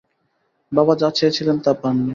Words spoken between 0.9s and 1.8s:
যা চেয়েছিলেন তা